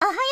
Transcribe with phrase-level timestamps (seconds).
[0.00, 0.22] おはよう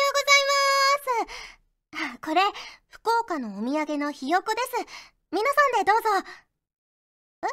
[1.91, 2.19] ございます。
[2.21, 2.41] これ、
[2.87, 4.85] 福岡のお土産のひよこです。
[5.31, 6.07] 皆さんでどうぞ。
[7.43, 7.47] え？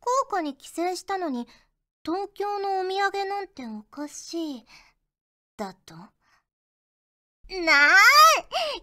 [0.00, 1.48] 福岡に帰省したのに、
[2.04, 4.66] 東京のお土産なんておかしい。
[5.56, 5.94] だと？
[5.96, 6.12] なー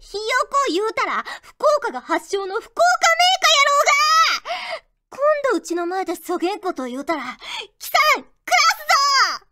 [0.00, 5.20] ひよこ言うたら、福岡が発祥の福岡メーカーやろうが今
[5.52, 7.22] 度うちの前でそげんこと言うたら、
[7.78, 8.28] キさん、クラ
[9.38, 9.46] スぞ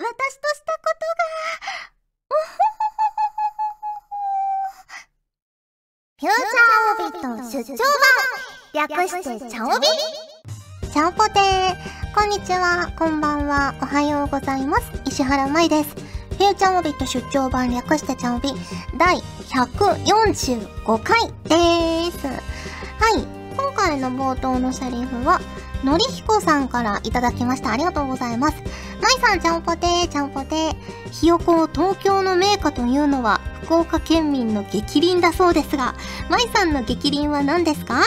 [0.00, 1.90] 私としたことが、
[6.20, 7.82] フューチャーオビット出張
[8.72, 9.88] 版略してチャオビ
[10.88, 14.92] チャオポテーこんにちは、こんばんは、おはようございます。
[15.04, 15.96] 石原舞です。
[15.96, 18.50] フューチャーオビット出張版略してチャオビ
[18.96, 22.24] 第145回です。
[22.28, 23.24] はい、
[23.56, 25.40] 今回の冒頭のセリフは、
[25.84, 27.72] のりひこさんからいただきました。
[27.72, 28.56] ありがとうございます。
[29.00, 30.76] まいさん、ちゃんぽてー、ちゃんぽてー。
[31.10, 35.94] ひよこを東京の名家というのは、福岡県民の激鱗だそうですが、
[36.28, 38.02] まいさんの激鱗は何ですか？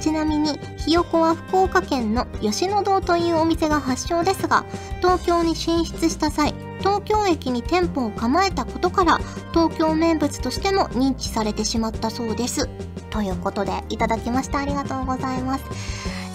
[0.00, 4.64] ちなみに、ひよこは福岡県の吉野堂というお店が発祥ですが、
[5.00, 9.18] 東京に進出した際、東京駅に店舗を構えたことから、
[9.52, 12.68] 東京名物としても認知されてしまったそうです。
[13.10, 14.58] ということで、いただきました。
[14.60, 15.64] ありがとうございます。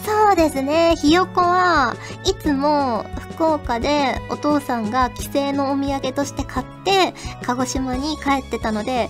[0.07, 0.95] そうですね。
[0.95, 7.13] ひよこはいつも福岡でお父さんが帰省のお土産として買って
[7.43, 9.09] 鹿児島に帰ってたので、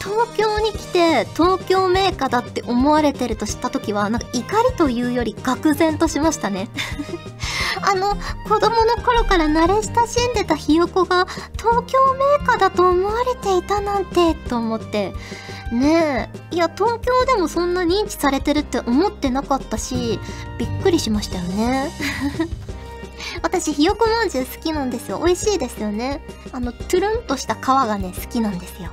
[0.00, 6.68] 東京に来て東京メーカーだって思われてると知った時はなんか怒りというより愕然としましたね
[7.82, 8.14] あの
[8.46, 11.26] 子供の頃から慣れ親しんでたひよこが
[11.56, 15.14] 東京メーカーだと思われていたなんてと思って
[15.74, 16.54] ねえ。
[16.54, 20.18] いや東京でもそんな認知されてるって思ってなかったし
[20.58, 21.90] びっくりしましたよね。
[23.42, 25.18] 私ひよこまんじゅう好きなんですよ。
[25.24, 26.24] 美味しいですよね。
[26.52, 28.90] あのトゥルンとした皮がね好きなんですよ。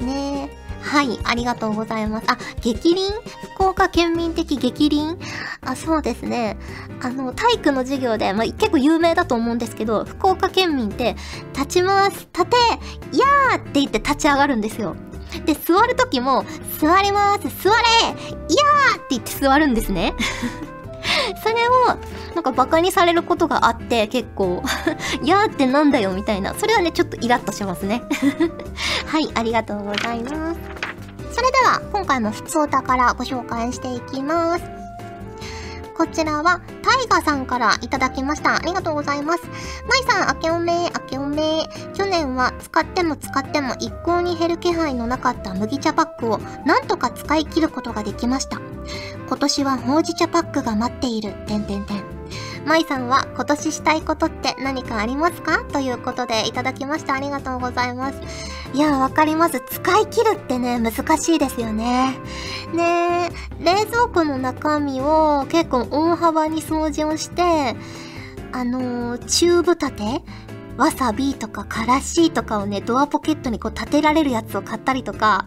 [0.00, 0.60] ねえ。
[0.82, 2.24] はい、ありがとうございます。
[2.26, 3.12] あ、激鱗？
[3.54, 5.18] 福岡県民的激鱗？
[5.60, 6.56] あ、そうですね。
[7.02, 11.16] あの、体育の授業で、まあ、結構有名だと思うんですけど、福岡県民って、
[11.52, 12.56] 立ちます、立て、
[13.12, 14.96] やーって言って立ち上がるんですよ。
[15.44, 16.44] で、座る時も、
[16.78, 17.76] 座れます、座れ
[18.06, 20.14] いやーって言って座るんですね。
[21.42, 24.62] それを、なんかバカにされることがあって、結構
[25.22, 26.54] いやーってなんだよみたいな。
[26.54, 28.02] それはね、ちょっとイラッとしますね
[29.06, 30.60] はい、ありがとうございます。
[31.32, 34.79] それでは、今回の普通お宝ご紹介していきます。
[36.00, 38.56] こちらは、タイガさんからいただきました。
[38.56, 39.42] ありがとうございます。
[39.86, 48.62] マイさん、明けおめ明けおめ去年は使っても使っても一向に減る気配のなかった麦茶パックをなんとか使い切ることができました。
[49.28, 51.34] 今年はほうじ茶パックが待っている。
[51.46, 52.19] てんてんてん。
[52.66, 55.64] 舞さんは今年したいことって何かありますか？
[55.64, 57.14] ということでいただきました。
[57.14, 58.20] ありがとうございます。
[58.74, 59.60] いや、わかります。
[59.60, 62.18] 使い切るってね、難しいですよね。
[62.72, 67.74] ね冷蔵庫の中身を結構大幅に掃除をして、
[68.52, 70.22] あのー、チューブ立て
[70.80, 75.44] わさびとかからしとかをね、ドアポケットにこう立てられるやつを買ったりとか、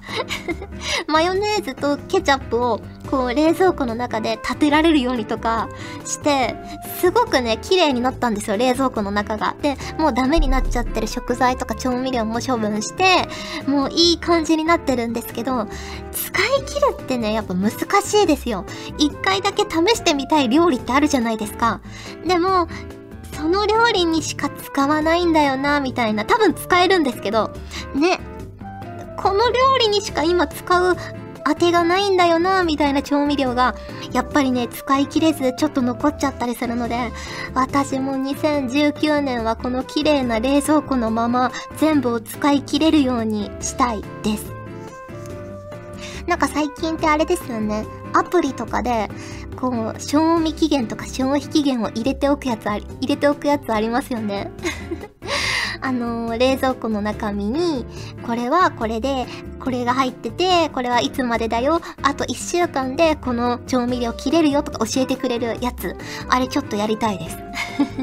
[1.10, 5.70] マヨネーズとケチャップをこう冷蔵庫の中で立てられるようにとか
[6.06, 6.56] して、
[7.02, 9.56] すごくね、綺麗になったんですよ、冷蔵庫の中が。
[9.60, 13.28] で、もうダメになっちゃってる食材とか調味料も処分して、
[13.66, 15.68] もういい感じになってるんですけど、
[16.12, 18.66] 使い切るってね、やっぱ難しいですよ。
[19.00, 21.82] 一回だけ試してみたい料理ってあるじゃないですか。
[22.24, 22.68] でも、
[23.44, 26.24] その料理にしか使わないんだよな、みたいな。
[26.24, 27.52] 多分使えるんですけど、
[27.94, 28.22] ね。
[29.18, 30.96] この料理にしか今使う
[31.46, 33.76] 当てがないんだよな、みたいな調味料が、
[34.14, 37.12] やっぱりね、使い切れず、ちょっと残っちゃったりするので、
[37.54, 44.54] 私も2019年はこの綺麗な冷蔵庫のまま、全部を使い切れるようにしたいです。
[46.28, 47.86] なんか最近ってあれですよね。
[48.14, 49.10] アプリとかで、
[49.64, 54.52] こう、賞味期限とか消費期限を入れておくやつあり、入れておくやつありますよね。
[55.80, 57.86] あの、冷蔵庫の中身に、
[58.26, 59.26] これはこれで、
[59.62, 65.96] これが入ってて、これはいつまでだよ、あと1週間でこの調味料切れるよとか教えてくれるやつ。
[66.28, 67.38] あれちょっとやりたいです。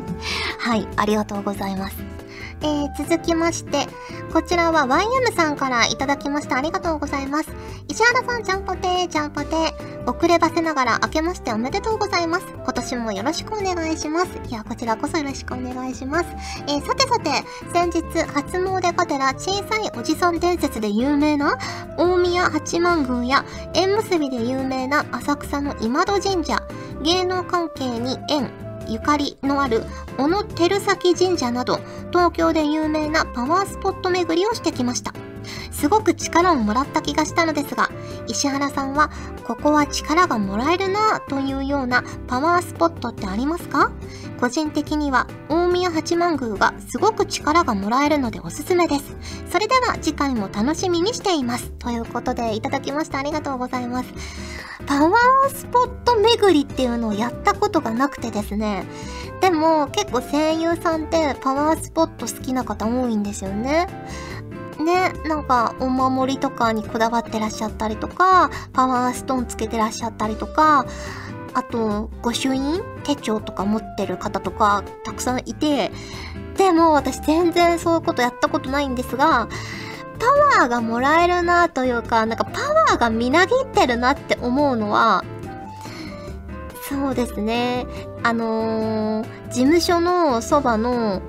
[0.60, 2.19] はい、ありがとうございます。
[2.62, 3.86] えー、続きまして、
[4.32, 6.56] こちらは YM さんからいただきました。
[6.56, 7.50] ありがとうございます。
[7.88, 9.90] 石原さん、ちゃんぽてー、ちゃんぽてー。
[10.06, 12.46] 遅ればせながら明けましておめでとうございます。
[12.46, 14.28] 今年もよろしくお願いします。
[14.48, 16.30] いや、こちらこそよろしくお願いします。
[16.66, 17.30] えー、さてさて、
[17.72, 18.02] 先日、
[18.32, 21.58] 初詣がてら小さいおじさん伝説で有名な
[21.96, 26.62] 大宮八幡宮や縁結びで有名な浅草の今戸神社、
[27.02, 28.50] 芸能関係に縁、
[28.90, 29.84] ゆかりのある
[30.18, 31.78] 小野照崎神社など
[32.10, 35.14] 東京で有名なパワースポット巡りをしてきました。
[35.70, 37.90] すごく力をもらった気がしたのですが
[38.28, 39.10] 石原さんは
[39.44, 43.90] ここは力がもらえるなというようなパワースポットってありますか？
[44.38, 49.16] 個人的には大宮八幡宮がすごく力がもらえるのでおすすめです。
[49.50, 51.70] それでは次回も楽しみにしています。
[51.72, 53.18] ということでいただきました。
[53.18, 54.14] ありがとうございます。
[54.86, 58.86] パワースポット巡りっていうのをやったことがなくてですね。
[59.40, 63.88] でも結構声優さんってパワースポット好きな方多いんですよね。
[64.80, 70.86] ね、なんかお守りとかにこだわってらっしゃったりとか、パワーストーンつけてらっしゃったりとか、
[71.54, 75.90] あと、御朱印手帳とか持ってる方とかたくさんいて、
[76.56, 79.48] でも私全然そういうことやったことないんですが、
[80.18, 85.24] パワーがもらえるなというか、なんかパワーがみなぎってるなって思うのは、
[86.88, 87.86] そうですね。
[88.22, 91.22] あのー、事務所のそばの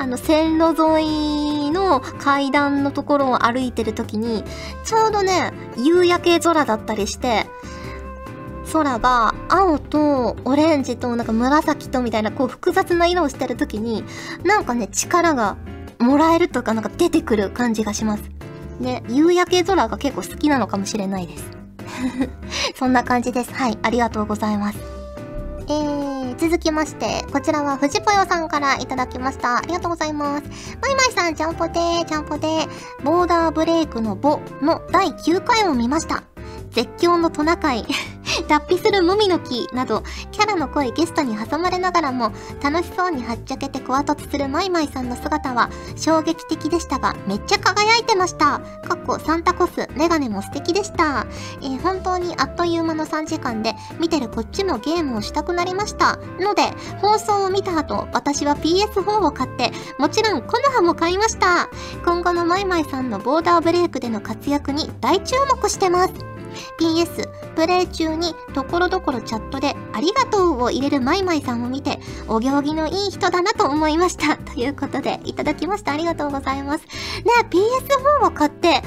[0.00, 4.42] あの、線路沿いの階段のところを歩いてる時に、
[4.82, 7.44] ちょうどね、夕焼け空だったりして、
[8.72, 14.02] 空が青とオレンジとなんか紫とみたいなこう複雑な色をしてる時に、
[14.42, 15.58] なんかね、力が
[15.98, 18.22] もらえるとかなんか出てくる感じがします。
[18.80, 21.44] ね、夕焼け空が結構好きなのかもしれないです。
[22.74, 23.52] そんな感じです。
[23.52, 24.99] はい、ありがとうございます。
[26.30, 29.58] え、続きまして、こちらは藤ぽよさんからいただきました。
[29.58, 30.76] ありがとうございます。
[30.80, 32.68] まいまいさん、ちゃんぽてー、ちゃんぽてー、
[33.02, 36.29] ボーダーブレイクのボの第9回を見ました。
[36.70, 37.84] 絶叫のトナカイ
[38.48, 42.32] 脱皮するもみの木など、キャラの濃いゲストに挟まれながらも、
[42.62, 48.60] 楽しそうにはっちゃけてコア突するマイマイさんの姿は、衝撃的でしたが、めっちゃ輝いてました。
[48.86, 51.26] かっこサンタコス、メガネも素敵でした。
[51.60, 56.18] えー、本当にあっという間の3時間で、見てるこっちもゲームをしたくなりました。
[56.38, 56.62] ので、
[57.00, 61.68] 放送を見た後、私は PS4 を買って、もちろんコノハも買いました。
[62.04, 66.39] 今後のマイマイさんのボーダーブレイクでの活躍に大注目してます。
[66.78, 71.98] PS、プレイ中にところどころチャットでありがとうを入れるマイマイさんを見て、
[72.28, 74.36] お行儀のいい人だなと思いました。
[74.36, 75.92] ということで、いただきました。
[75.92, 76.84] ありがとうございます。
[76.84, 76.90] ね、
[77.50, 78.82] PS4 を買って、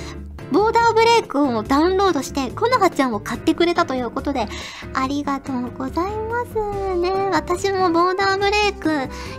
[0.53, 4.47] ボーダーブレイクをダウンロードして、このはちゃんを買ってくれたということで、
[4.93, 7.11] ありがとうございますね。
[7.31, 8.89] 私もボーダーブレイク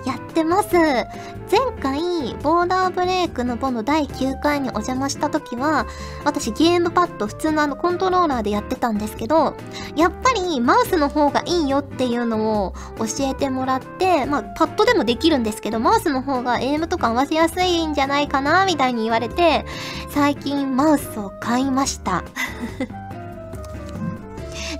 [0.05, 0.73] やってます。
[0.75, 5.87] 前回、ボーダーブレイクのボの第9回にお邪魔した時は、
[6.25, 9.55] 私ゲームパッド普通のあのコントローラーでやってたんですけど、
[9.95, 19.65] やっぱりマウスの方がいいよっていうのを教えてもらって、まあパッドでもできるんですけど、マウスの方がエイムとか合わせやすいんじゃないかなみたいに言われて、
[20.11, 22.25] 最近マウスを買いました。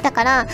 [0.03, 0.47] だから、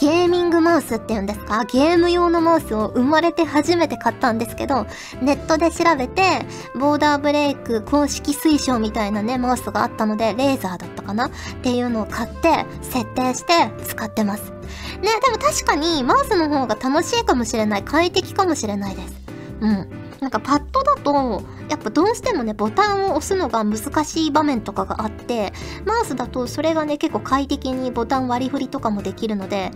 [0.00, 1.64] ゲーミングマウスって言うんですか？
[1.66, 4.86] ゲーム用のマウスを生まれて初めて買ったんですけど、
[5.20, 11.26] ネットで調べて、ボーダーブレイク公式推奨みたいなね、マウスがあったので、レーザーだったかな？
[11.26, 11.30] っ
[11.62, 13.52] ていうのを買って、設定して
[13.84, 14.50] 使ってます。
[14.50, 17.84] ね、でも確かにマウスの方が楽しいかもしれない。
[17.84, 19.14] 快適かもしれないです。
[19.60, 19.88] うん。
[20.24, 25.52] なんかパッドだと、やっぱどうしてもね、ボタンを押すのが難しい場面とかがあって、
[25.84, 29.70] マウスだとそれがね、結構快適にボタン割り振りとかもできるので、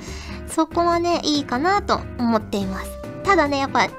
[0.47, 2.91] そこはね、いいかなと思っています。
[3.25, 3.93] ただね、やっぱ、エーム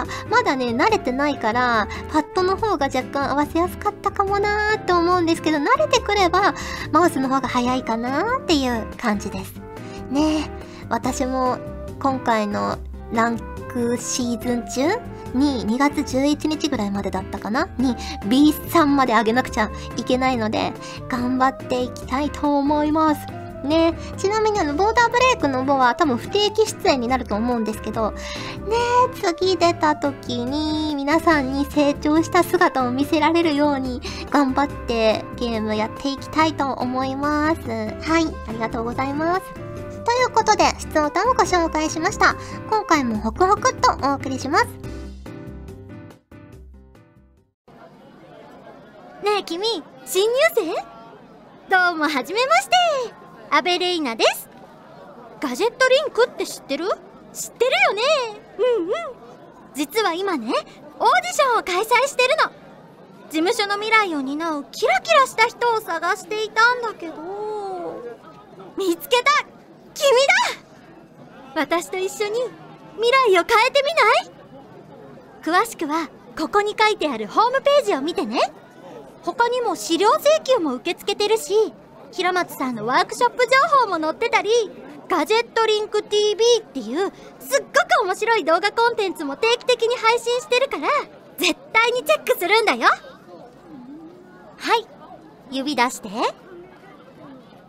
[0.00, 6.52] は、まだね、慣れてないから、パッドの方が若干合わせやすかったかもなーって思うんですけど、慣れてくれば、
[6.90, 9.54] マウスの方が早いかなーっていう感じです。
[10.10, 10.50] ねえ
[10.88, 11.58] 私も、
[12.00, 12.78] 今回の
[13.12, 17.68] ランクシーズン中に2月11日ぐらいまでだったかな？
[17.78, 17.94] に
[18.26, 20.72] B3 まで上げなくちゃいけないので
[21.08, 23.26] 頑張っていきたいと思います。
[23.64, 28.18] ねちなみにあの、ボーダーブレイクのボは多分不定期出演になると思うんですけど、ね
[29.14, 37.60] 次出た時に皆さんに成長した姿を見せられるように頑張ってゲームやっていきたいと思います。
[37.68, 39.42] はい、ありがとうございます。
[40.04, 42.36] ということで、質問をご紹介しました。
[42.70, 44.66] 今回もホクホクっとお送りします。
[49.28, 50.74] ねえ君、新入生？
[51.68, 52.72] どうもはじめまして。
[53.50, 54.48] アベレイナです。
[55.38, 56.86] ガジェットリンクって知ってる？
[57.34, 58.02] 知ってるよね。
[58.58, 58.92] うんうん。
[59.74, 60.62] 実は今ね、オーディ
[61.34, 62.50] ションを開催してるの。
[63.30, 67.14] 事務所の未来を担うキラキラした人を探していたんだけど。
[68.78, 69.44] 見つけた。
[69.92, 70.08] 君
[71.54, 71.60] だ。
[71.60, 72.40] 私と一緒に
[72.96, 73.82] 未来を変えて
[75.44, 75.62] みない？
[75.62, 78.40] 詳しくはここに書いてあるホームページを見てね。
[79.28, 81.52] 他にも資料請求も受け付けてるし
[82.12, 83.50] 平松さんのワークショップ情
[83.84, 84.48] 報も載ってたり
[85.06, 90.88] ガジェットリンク TV っていうすっごく面白い動画コンテンツも定期的に配信してるから
[91.36, 92.88] 絶対にチェックするんだよ。
[94.56, 94.86] はい。
[95.50, 96.08] 指出して。
[96.08, 96.10] う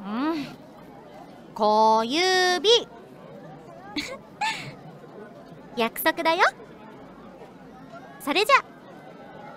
[0.03, 0.47] ん。
[1.53, 2.69] 小指
[5.75, 6.39] 約束だよ。
[8.21, 8.63] それじゃ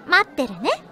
[0.07, 0.92] 待ってるね。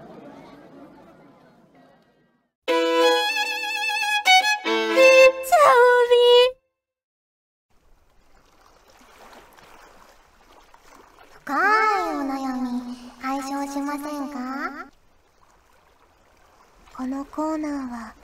[17.32, 18.14] コーナーは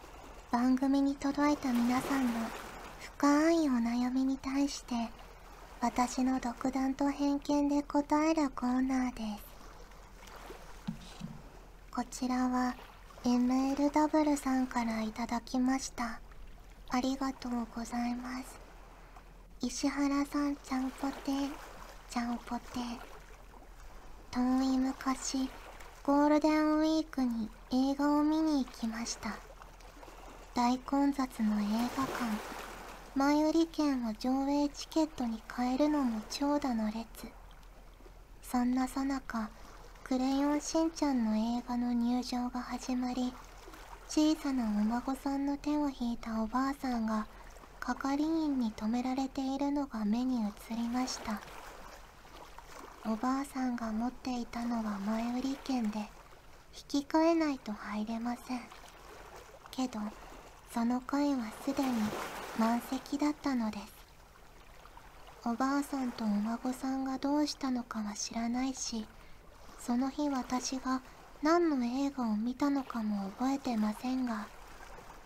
[0.50, 2.32] 番組に届いた皆さんの
[2.98, 4.94] 深いお悩みに対して
[5.80, 9.44] 私の独断と偏見で答えるコーナーです。
[11.94, 12.74] こちらは
[13.24, 16.20] MLW さんからいただきました。
[16.90, 18.58] ありがとうございます。
[19.62, 21.30] 石原さんちゃんぽて
[22.10, 22.80] ちゃんぽて。
[24.32, 25.48] 遠い昔
[26.02, 29.36] ゴールデンウィークに映画を見に行きました。
[30.54, 31.64] 大混雑の映
[31.96, 32.24] 画館。
[33.16, 37.04] 前売り券を上映チケットに変えるのも長蛇の列。
[38.40, 39.50] そんなさなか
[40.04, 43.32] クレヨンしんちゃんの映画の入場が始まり
[44.08, 47.26] 小さなお孫さんの手を引いたおばあさんが
[47.80, 51.40] 係員に止められているのが目に映りました。
[53.04, 56.08] おばあさんが持っていたのは前売り券で
[56.76, 58.60] 引き換えないと入れません。
[59.70, 59.98] けど
[60.72, 61.88] その階はすでに
[62.58, 63.96] 満席だったのです。
[65.44, 69.06] おばあさんとお孫さんがどうしたのかは知らないし
[69.78, 71.02] その日私が
[71.40, 74.48] 何の映画を見たのかも覚えてませんが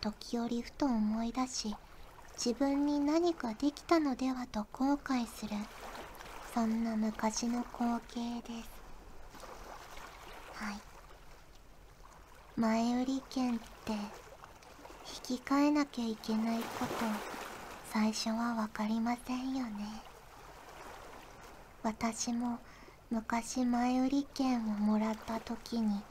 [0.03, 1.75] 時折ふと思い出し
[2.35, 5.53] 自分に何かできたのではと後悔する。
[6.53, 8.71] そんな昔の光景です
[10.55, 10.81] はい
[12.61, 13.93] 前売り券って
[15.33, 16.87] 引き換えなきゃいけないこと
[17.91, 19.71] 最初は分かりませんよね。
[21.83, 22.59] 私も
[23.11, 26.03] 昔前売り券をもらった時に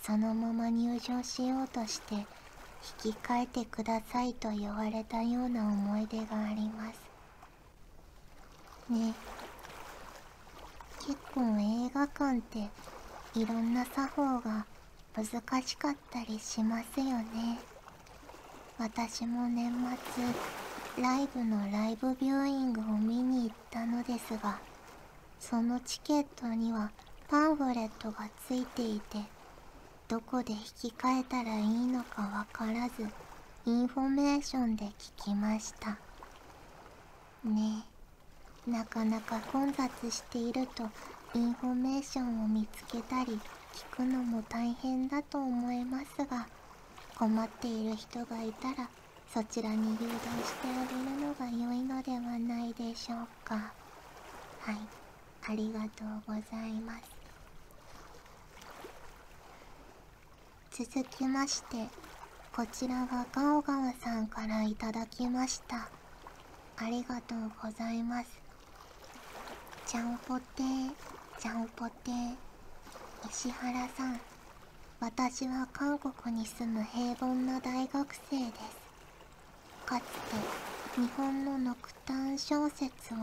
[0.00, 6.98] そのまま入場しようとして引き換えてくださいと言われたような思い出があります。
[8.88, 9.12] ね。
[11.06, 12.70] 結構映画館って
[13.38, 14.64] いろんな作法が
[15.14, 17.58] 難しかったりしますよね。
[18.78, 19.72] 私も年
[20.94, 24.58] 末ライブのライブビューイングを見に行ったのですが
[25.38, 26.90] そのチケットには
[27.28, 29.18] パンフレットがついていて
[30.08, 33.06] どこで引き換えたらいいのかわからず
[33.66, 35.90] インフォメーションで聞きました。
[37.44, 37.84] ね
[38.66, 40.84] えなかなか混雑していると
[41.34, 43.38] インフォメーションを見つけたり
[43.74, 46.46] 聞くのも大変だと思いますが
[47.16, 48.88] 困っている人がいたら
[49.32, 53.72] そちらに誘導してあげるのが良いのではないでしょうか。
[54.60, 54.76] はい。
[55.48, 57.16] ありがとうございます。
[60.84, 61.88] 続きまして
[62.54, 65.88] こちらはガオガオさんからいただきました。
[66.76, 68.40] ありがとうございます。
[69.86, 70.90] ちゃんぽてー
[71.38, 72.49] ちゃんぽてー。
[73.28, 74.20] 石原さん
[74.98, 78.80] 私は韓国に住む平凡な大学生です。
[79.86, 80.02] かつ
[80.94, 83.16] て日本のノクターン小説を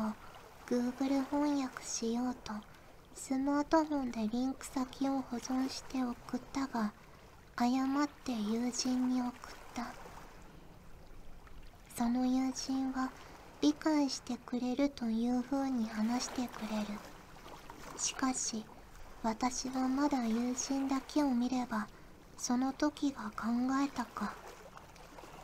[0.68, 2.54] Google 翻訳しようと
[3.16, 6.94] スマートフォンでリンク先を保存して送ったが
[7.56, 9.32] 誤って友人に送っ
[9.74, 9.94] た。
[11.96, 13.10] その友人は
[13.62, 16.88] 理解してくれるという風に話してくれる。
[17.98, 18.64] しかし
[19.24, 21.88] 私はまだ友人だけを見れば
[22.38, 23.48] その時が考
[23.84, 24.34] えたか。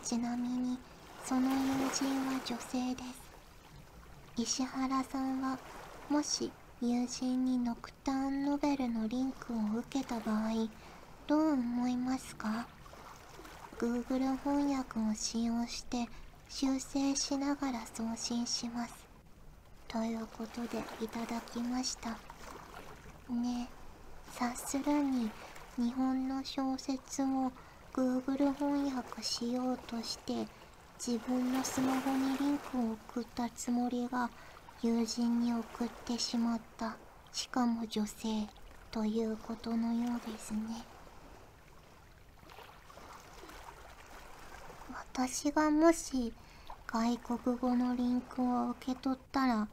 [0.03, 0.77] ちなみに
[1.25, 3.03] その友人は女性で
[4.35, 4.41] す。
[4.41, 5.57] 石原さんは
[6.09, 6.51] もし
[6.81, 10.67] 友人にノクターンノベルのリンクを受けた場合
[11.27, 12.67] どう思いますか
[13.79, 16.07] ？Google 翻訳を使用して
[16.49, 18.93] 修正しながら送信します。
[19.87, 22.32] ということでいただきました。
[23.31, 23.69] ね。
[24.33, 25.29] 察するに
[25.77, 27.51] 日本の小説を
[27.93, 30.47] Google 翻訳しようとして
[30.97, 34.29] 自分のスマホにリンクを送ったつもりが
[34.81, 36.97] 友人に送ってしまった
[37.31, 38.47] しかも女性
[38.91, 40.85] ということのようですね。
[45.15, 46.33] 私がもし
[46.87, 49.67] 外国語のリンクを受け取ったら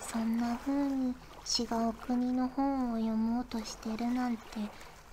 [0.00, 1.14] そんな風に
[1.46, 4.42] 違う国の本を読もうとしてるなんて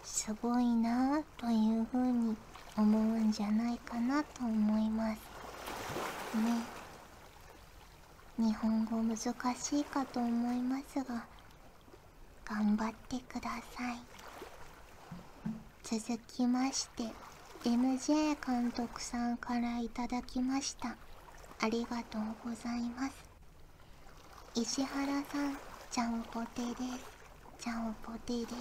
[0.01, 2.37] すごいなぁという風に
[2.77, 5.19] 思うんじゃないかなと思います。
[6.37, 6.81] ね。
[8.39, 11.25] 日本語難しいかと思いますが
[12.45, 13.99] 頑張ってください。
[15.83, 17.03] 続きまして
[17.65, 20.95] MJ 監督さんからいただきました。
[21.59, 23.13] ありがとうございます。
[24.55, 27.63] 石原さんちゃんぽてです。
[27.65, 28.55] ちゃんぽてです。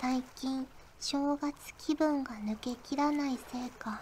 [0.00, 0.64] 最近
[1.00, 4.00] 正月気分が抜けきらないせいか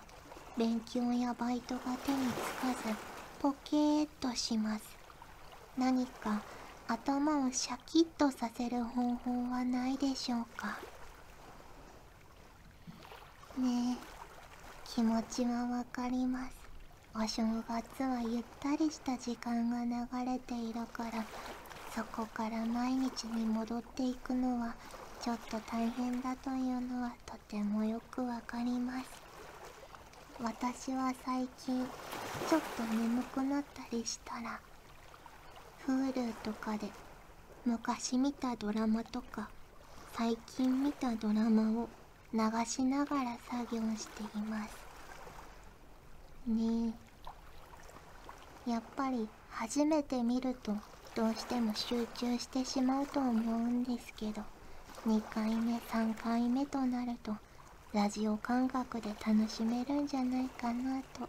[0.55, 2.95] 勉強やバイトが手につかず
[3.41, 4.85] ポケーっとします。
[5.79, 6.43] 何か
[6.87, 10.79] 頭をシャキッとさせる方法はないでしょうか。
[13.57, 13.97] ねえ
[14.85, 16.59] 気持ちはわかります。
[17.15, 21.25] お正月はゆったりした時間が流れているから
[21.99, 24.77] そこから毎日に戻っていくのは
[25.21, 29.11] ちょっと大変だというのはとてもよくわかります。
[30.39, 31.85] 私は最近
[32.47, 34.61] ちょっと眠くなったりしたら
[35.89, 36.87] Hulu とかで
[37.65, 39.49] 昔見たドラマとか
[40.13, 41.89] 最近見たドラマを
[42.33, 44.71] 流しながら作業しています。
[46.47, 46.95] ね
[48.67, 48.71] え。
[48.71, 50.77] やっぱり初めて見ると
[51.19, 54.41] どうしても集中してしまうと思うんですけど
[55.05, 57.33] 2回目3回目となると
[57.93, 61.29] ラジオ感覚で楽しめるんじゃないかなと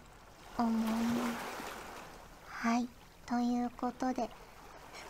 [0.59, 2.63] 思います。
[2.67, 2.87] はい。
[3.25, 4.29] ということで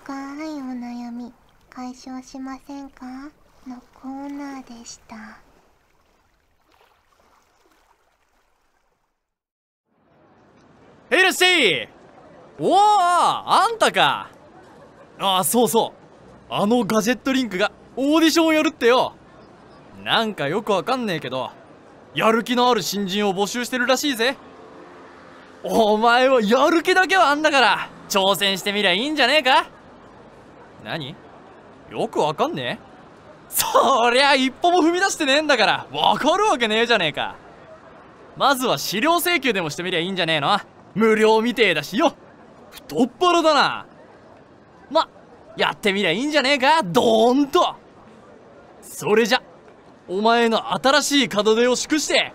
[0.05, 1.33] 深いお悩み
[1.69, 3.05] 解消しませんか？
[3.67, 5.39] のコーナーでした。
[11.09, 11.89] ヘルシー!
[12.59, 14.38] おおあんたか。
[15.19, 15.93] ああそうそ
[16.49, 16.53] う。
[16.53, 19.13] あのガジェットリンクがオーディションをやるってよ。
[20.03, 21.51] なんかよくわかんねえけど
[22.15, 24.38] やる気のある新人を募集してるらしいぜ。
[25.63, 29.69] お前はやる気だけはあんだから挑戦してみりゃいいんじゃねえか。
[30.86, 31.15] 何？
[31.91, 32.89] よくわかんねえ？
[33.49, 37.36] そりゃ一歩も踏み出してねえんだからわかるわけねえじゃねえか。
[38.38, 40.58] まずは資料請求でもしてみりゃいいんじゃねえの。
[40.95, 42.13] 無料みてえだしよ。
[42.71, 43.86] 太っ腹だな。
[44.89, 45.08] ま
[45.58, 46.82] やってみりゃいいんじゃねえか？
[46.84, 47.75] どーンと。
[48.82, 49.41] それじゃ
[50.08, 52.34] お前の新しい門出を祝して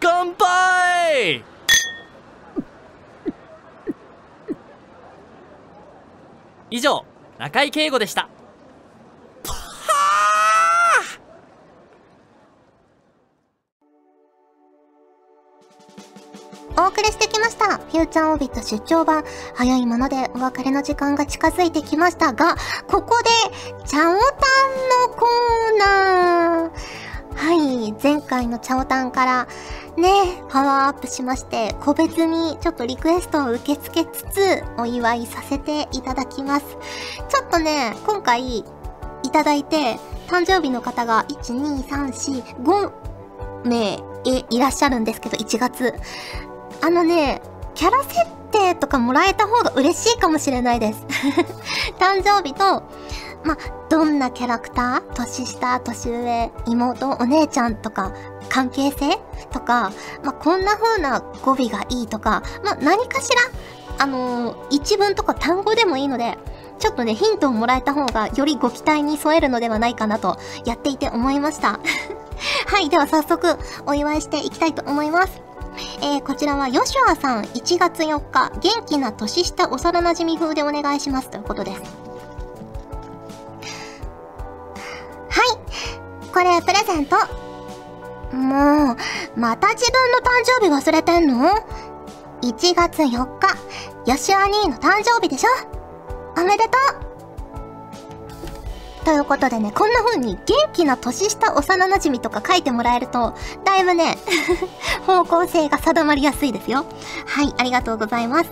[0.00, 1.42] 乾杯！
[6.70, 7.04] 以上
[7.38, 8.28] 中井敬吾でした。
[18.04, 19.24] ーチャーオービット出張版。
[19.54, 22.56] 早いものでお別れの時間が近づいてきましたが、
[22.88, 24.18] ここで、チャオタンの
[25.14, 27.04] コーナー。
[27.36, 29.48] はい、前回のチャオタンから、
[29.96, 36.66] ね、パワーアップしまして、個別にちょっとリクエストを受け付けつつ、お祝いさせていただきます。
[37.28, 38.64] ちょっとね、今回、い
[39.32, 42.92] ただいて、誕生日の方が、1、2、3、4、5
[43.64, 45.94] 名、え、いらっしゃるんですけど、1月。
[46.80, 47.40] あのね、
[47.74, 48.14] キャラ設
[48.52, 51.04] 定とかもらえた方が嬉しいかもしれないです。
[51.98, 52.82] 誕生日と、
[53.44, 53.56] ま、
[53.90, 55.14] どんなキャラクター？
[55.14, 58.12] 年下、年上、妹、お姉ちゃんとか、
[58.48, 59.18] 関係性？
[59.50, 63.36] とか、ま、こんな風な語尾がいいとか、ま、何かしら、
[63.98, 66.38] あのー一文とか単語でもいいので、
[66.78, 71.80] ちょっとね、ヒントをもらえた方が、よりご期待に添えるのではないかなと、やっていて思いました。
[72.66, 73.56] はい、では早速、
[73.86, 75.42] お祝いしていきたいと思います。
[76.02, 81.80] えー、こちらはヨシュアさん1月4日元気な年下幼馴染風でお願いしますということです。
[85.28, 86.28] はい。
[86.32, 87.16] これプレゼント。
[88.34, 88.96] もう
[89.36, 91.48] また自分の誕生日忘れてんの
[92.42, 93.56] ?1 月4日
[94.06, 95.50] ヨシュア兄の誕生日でしょ？
[96.40, 97.03] おめでとう。
[99.04, 104.18] ということでね、こんな風に元気な年下幼馴染とか書いてもらえると、だいぶね、
[105.06, 106.86] 方向性が定まりやすいですよ。
[107.26, 108.50] はい、ありがとうございます。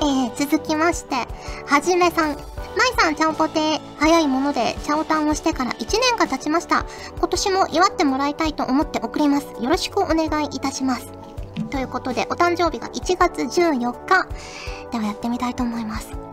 [0.00, 1.28] えー、続きまして、
[1.66, 2.36] はじめさん。
[2.74, 3.80] まいさん、ちゃんぽてー。
[3.98, 6.86] 早いもので、チャオタンをしてから1年が経ちました。
[7.18, 9.46] 今年も祝ってもらいたいと思って送ります。
[9.60, 11.12] よろしくお願いいたします。
[11.70, 14.26] ということで、お誕生日が1月14日。
[14.90, 16.31] ではやってみたいと思います。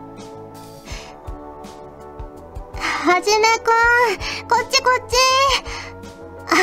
[3.00, 5.16] はじめくん、こっちこっち。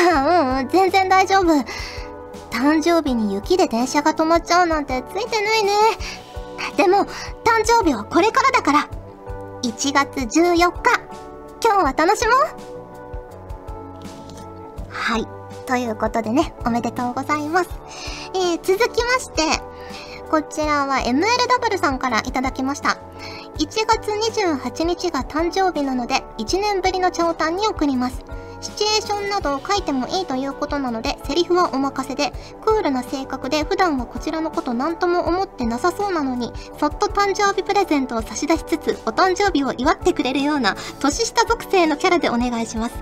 [0.08, 1.46] あ、うん、全然大丈夫。
[2.50, 5.72] 誕生日に雪で電車が止まっちゃうなんてついてないね。
[6.76, 8.88] でも、誕生日はこれからだから。
[9.64, 11.00] 1月14日、
[11.60, 12.36] 今日は楽しもう
[14.88, 15.26] はい。
[15.66, 17.70] ということでね、おめでとうございます。
[18.34, 19.42] えー、続きまして、
[20.30, 22.98] こちらは MLW さんからいただきました。
[23.58, 28.24] 1月28日が誕生日なので、1年ぶりのチャオタンに送ります。
[28.60, 32.32] シチュエーションなどを書いてもいいということなので、セリフはお任せで、
[32.64, 42.94] クールな性格で普段はこちらのこと何とも思ってなさそうなのに、そっと誕生日プレゼントを差し出しつつ、お誕生日を祝ってくれるような、年下属性のキャラでお願いします。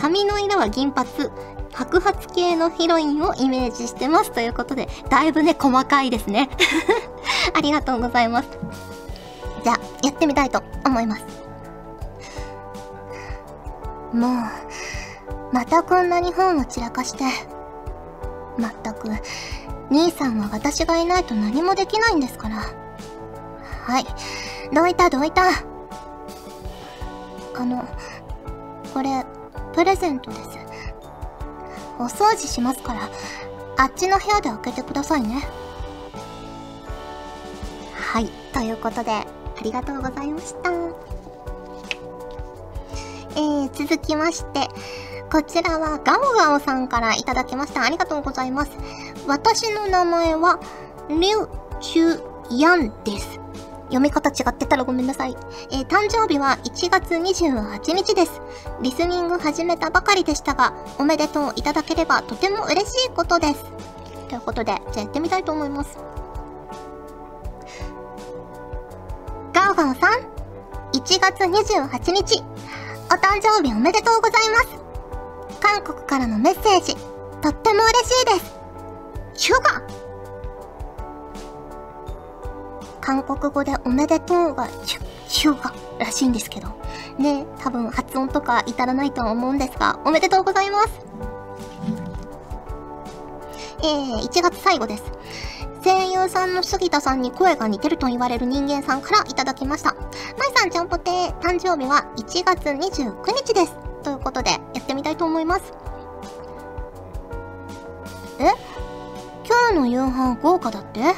[0.00, 1.08] 髪の色は銀髪、
[1.74, 6.48] 白髪系のヒロインをイメージしてますということで、だいぶね、細かいですね。
[7.52, 8.93] ありがとうございます。
[9.64, 9.72] じゃ、
[10.02, 11.24] やってみたいと思います。
[14.12, 17.24] もう、またこんなに本を散らかして。
[18.58, 19.08] まったく、
[19.90, 22.56] 兄さんは私がいないと何もできないんですから。
[23.86, 24.06] はい。
[24.72, 25.42] どいたどいた。
[27.56, 27.84] あの、
[28.92, 29.24] これ、
[29.72, 30.42] プレゼントです。
[31.98, 33.08] お掃除しますから、
[33.78, 35.46] あっちの部屋で開けてくださいね。
[37.94, 38.28] はい。
[38.52, 39.26] ということで、
[39.64, 40.70] りがとうございました。
[43.36, 44.68] えー、続きまして、
[45.32, 47.82] こちらはガオガオさんからいただきました。
[47.82, 48.72] ありがとうございます。
[49.26, 50.60] 私の名前は、
[51.08, 51.48] リュウ・
[51.80, 53.40] チュ・ヤンです。
[53.86, 55.36] 読み方違ってたらごめんなさい。
[55.70, 58.40] えー、誕生日は1月28日です。
[58.82, 63.64] リスニング始めたばかりでしたが、おめでとういただければとても嬉しいことです。
[64.28, 65.98] ということで、じゃあやってみたいと思います。
[69.92, 70.20] さん、
[70.92, 72.42] 1月28日、
[73.10, 74.78] お誕生日おめでとうございます。
[75.60, 76.94] 韓国からのメッセージ、
[77.42, 78.54] とっても嬉しいです。
[79.34, 79.82] シュガ
[83.02, 86.68] 韓国語でおめでとうがシュ、シュガらしいんですけど。
[87.18, 91.00] ね、多分発音とか至らないとは思うんですが、おめでとうございます。
[93.82, 95.04] えー、1月最後です。
[95.84, 99.92] 声優さんの杉田さんに声が似てると言われる人間さんからいただきました。
[99.92, 100.04] まい
[100.56, 103.76] さんちゃんぽてー、誕生日は1月29日です。
[104.02, 105.74] ということで、やってみたいと思います。
[108.40, 108.44] え？
[109.46, 111.00] 今日の夕飯豪華だって？
[111.00, 111.12] 今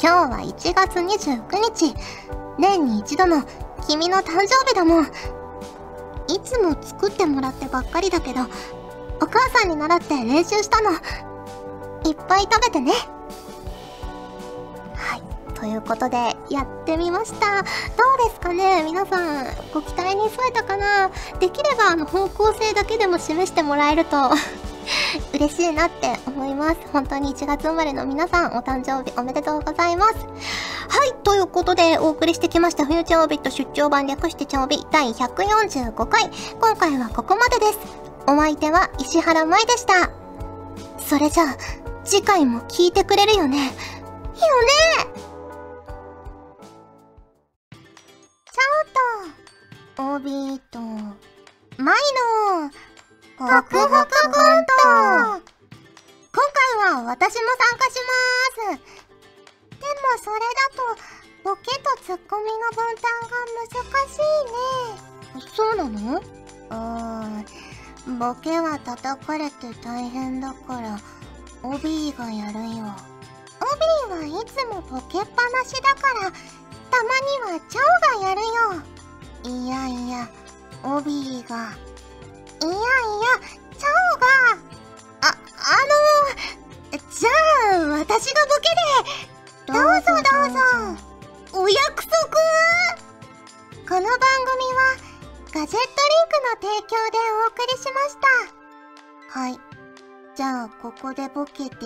[0.00, 1.94] 日は1月29日。
[2.58, 3.42] 年に一度の
[3.86, 5.04] 君の誕生日だもん。
[5.04, 5.08] い
[6.42, 8.40] つも作ってもらってばっかりだけど、
[9.20, 10.92] お母さんに習って練習したの。
[10.92, 12.92] いっぱい食べてね。
[15.62, 16.16] ということで、
[16.50, 17.62] やってみました。
[17.62, 17.68] ど
[18.24, 18.82] うですかね？
[18.82, 21.08] 皆さん、ご期待に沿えたかな？
[21.38, 24.16] できれば、あの、方向性だけでも示してもらえると
[25.32, 26.78] 嬉しいなって思います。
[26.92, 30.14] 本当に1月生まれの皆さん、お誕生日おめでとうございます。
[30.14, 36.28] はい、ということで、お送りしてきました、冬チャオビット出張版略してチャオビ第145回。
[36.60, 37.78] 今回はここまでです。
[38.26, 40.10] お相手は石原舞でした。
[40.98, 41.56] それじゃあ、
[42.04, 43.58] 次回も聞いてくれるよね？
[43.68, 43.70] よ
[45.06, 45.11] ね？
[49.98, 51.98] オビーと、マイ
[52.58, 52.70] の、
[53.38, 53.90] ホクホクコン
[54.66, 54.72] ト。
[54.84, 56.40] 今
[56.80, 57.90] 回は私も参加し
[58.66, 58.82] ます。
[59.70, 60.80] でもそれだと、
[61.44, 63.34] ボケとツッコミの分担が
[63.70, 63.74] 難
[64.08, 65.46] しいね。
[65.54, 65.90] そうなの？
[66.18, 68.10] うー。
[68.10, 70.98] ん、ボケは叩かれて大変だから、
[71.62, 72.94] オビーがやるよ。
[73.60, 73.64] オ
[74.18, 76.32] ビーはいつもボケっぱなしだから、
[76.92, 78.46] たまにはチャオがやるよ。
[79.44, 80.28] いやいや、
[80.84, 81.56] オビーが。
[81.56, 82.78] いやいや、
[83.78, 84.26] チャオが。
[85.22, 85.32] あ、あ
[85.88, 87.30] の、じゃ
[87.76, 88.68] あ、私がボケ
[89.66, 89.72] で。
[89.72, 90.60] どうぞどうぞ。
[91.54, 92.12] お約束
[93.88, 94.10] この番組
[94.74, 94.92] は、
[95.54, 95.80] ガジェットリン
[96.28, 98.16] クの提供でお送りしまし
[99.32, 99.40] た。
[99.40, 99.58] はい。
[100.36, 101.76] じゃあ、ここでボケて。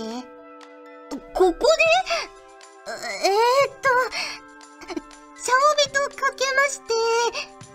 [1.32, 1.62] ここで？
[2.86, 3.88] えー、っと、
[5.46, 6.92] シャオビとかけまして、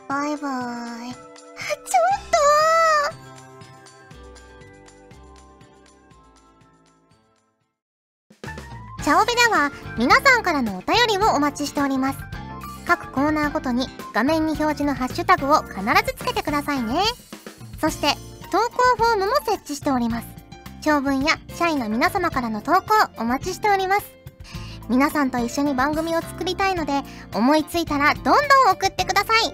[0.10, 1.13] バイバイ。
[1.13, 2.27] ちょっ
[8.97, 12.19] とチャオベでは皆さんからのお便りをお待ちしております。
[12.86, 16.99] 各コーナーごとに画面に表示のハッシュタグを必ずつけてくださいね。
[17.79, 18.07] そして
[18.51, 20.27] 投稿フォームも設置しております。
[20.81, 22.81] 長文や社員の皆様からの投稿
[23.17, 24.20] お待ちしております。
[24.89, 27.01] 皆さんと一緒に番組を作りたいので、
[27.33, 28.35] 思いついたらどんどん
[28.71, 29.53] 送ってください。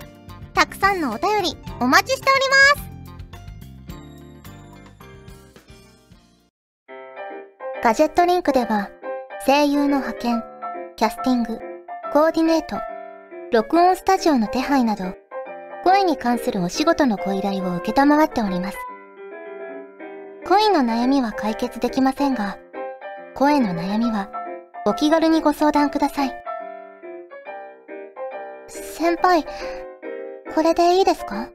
[0.54, 2.88] たくさんのお便りお待ちしております。
[7.84, 8.90] ガジェットリンクでは、
[9.46, 10.44] 声優の派遣、
[10.96, 11.60] キャスティング、
[12.12, 12.78] コーディネート、
[13.52, 15.14] 録音スタジオの手配など、
[15.84, 18.78] 声に関するお仕事のご依頼を受けたまわっております。
[20.48, 22.58] 恋の悩みは解決できませんが、
[23.36, 24.30] 声の悩みは
[24.88, 26.32] お気軽にご相談ください。
[28.70, 29.44] 先輩、
[30.56, 31.50] これでいいですか？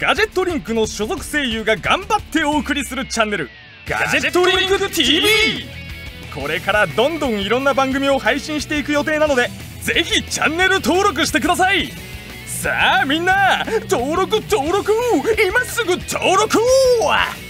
[0.00, 3.50] ガジェットリンクの所属声優が頑張ってお送りするチャンネル
[3.86, 5.26] ガジェットリンク TV
[6.34, 9.48] これからどんどんいろんな番組を配信していく予定なので
[9.82, 11.90] ぜひチャンネル登録してください。
[12.46, 14.92] さあみんな登録登録。
[15.46, 17.45] 今すぐ登録を。